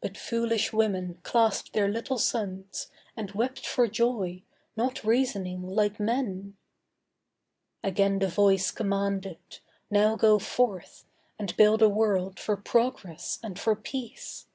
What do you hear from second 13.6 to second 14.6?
Peace.